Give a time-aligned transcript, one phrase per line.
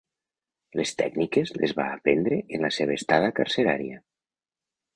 [0.79, 4.03] Les tècniques les va aprendre en la seva estada carcerària.